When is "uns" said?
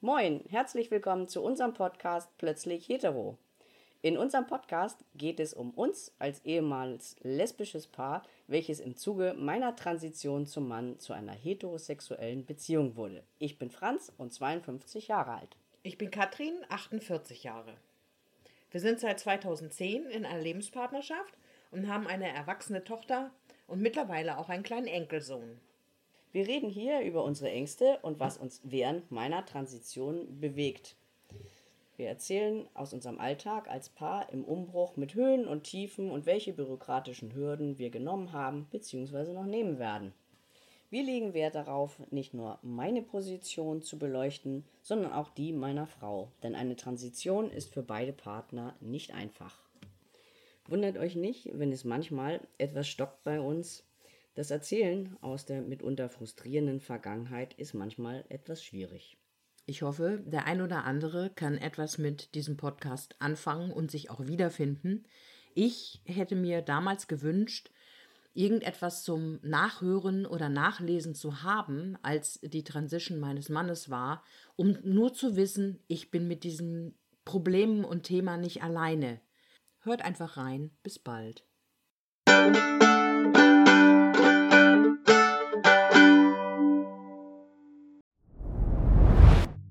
5.72-6.12, 28.36-28.60, 53.40-53.84